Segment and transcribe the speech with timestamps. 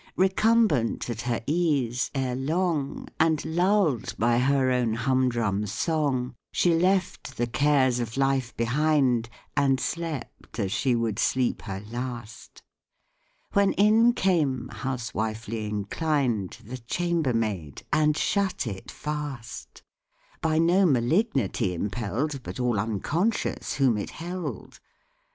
[0.17, 7.37] Recumbent at her ease, ere long, And lull'd by her own humdrum song, She left
[7.37, 12.63] the cares of life behind, And slept as she would sleep her last,
[13.53, 19.83] When in came, housewifely inclined, The chambermaid, and shut it fast;
[20.41, 24.79] By no malignity impell'd, But all unconscious whom it held.